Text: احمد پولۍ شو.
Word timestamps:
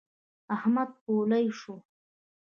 احمد 0.55 0.89
پولۍ 1.03 1.45
شو. 1.59 1.75